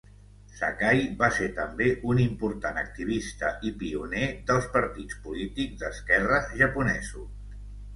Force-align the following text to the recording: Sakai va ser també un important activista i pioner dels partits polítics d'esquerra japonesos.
Sakai 0.61 1.03
va 1.19 1.29
ser 1.35 1.49
també 1.57 1.91
un 2.13 2.23
important 2.25 2.81
activista 2.85 3.53
i 3.71 3.75
pioner 3.85 4.27
dels 4.51 4.69
partits 4.79 5.23
polítics 5.29 5.81
d'esquerra 5.87 6.47
japonesos. 6.67 7.35